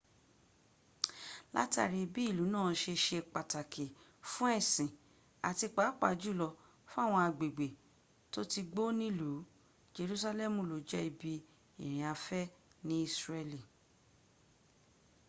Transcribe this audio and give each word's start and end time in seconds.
látàrí 1.55 2.01
bí 2.13 2.21
ìlú 2.31 2.43
náà 2.55 2.69
se 2.81 2.93
se 3.05 3.17
pàtàkì 3.33 3.85
fún 4.31 4.49
ẹ̀sìn 4.59 4.89
àti 5.49 5.65
pàápàá 5.75 6.13
jùlọ 6.21 6.47
fáwọn 6.91 7.21
agbègbè 7.27 7.67
tó 8.31 8.41
ti 8.51 8.61
gbó 8.71 8.83
níìlú 8.99 9.29
jerusalem 9.95 10.53
ló 10.69 10.75
jẹ́ 10.89 11.05
ibi 11.09 11.33
ìrìnafẹ́ 11.83 12.51
ní 12.87 12.95
isreal 13.07 13.51